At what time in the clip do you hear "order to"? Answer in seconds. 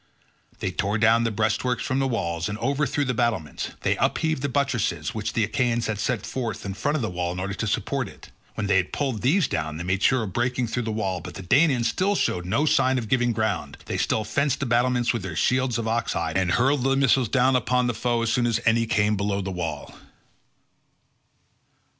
7.39-7.67